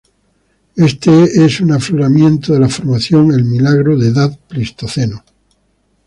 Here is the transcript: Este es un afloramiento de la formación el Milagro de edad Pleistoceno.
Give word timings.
Este 0.77 1.45
es 1.45 1.59
un 1.61 1.73
afloramiento 1.73 2.53
de 2.53 2.59
la 2.59 2.69
formación 2.69 3.31
el 3.33 3.43
Milagro 3.43 3.95
de 3.95 4.07
edad 4.07 4.35
Pleistoceno. 4.49 5.23